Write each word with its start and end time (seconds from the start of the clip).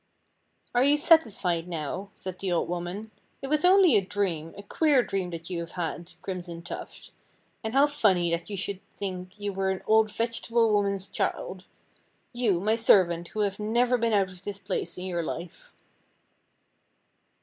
"Are 0.73 0.83
you 0.83 0.97
satisfied 0.97 1.67
now," 1.67 2.09
said 2.15 2.39
the 2.39 2.51
old 2.51 2.67
woman. 2.67 3.11
"It 3.43 3.49
was 3.49 3.63
only 3.63 3.95
a 3.95 4.01
dream, 4.03 4.55
a 4.57 4.63
queer 4.63 5.03
dream 5.03 5.29
that 5.29 5.51
you 5.51 5.59
have 5.59 5.73
had, 5.73 6.13
Crimson 6.23 6.63
Tuft, 6.63 7.11
and 7.63 7.75
how 7.75 7.85
funny 7.85 8.31
that 8.31 8.49
you 8.49 8.57
should 8.57 8.79
think 8.95 9.39
you 9.39 9.53
were 9.53 9.69
an 9.69 9.83
old 9.85 10.09
vegetable 10.11 10.73
woman's 10.73 11.05
child. 11.05 11.65
You, 12.33 12.59
my 12.59 12.75
servant, 12.75 13.27
who 13.27 13.41
have 13.41 13.59
never 13.59 13.95
been 13.95 14.11
out 14.11 14.31
of 14.31 14.43
this 14.43 14.57
place 14.57 14.97
in 14.97 15.05
your 15.05 15.21
life." 15.21 15.71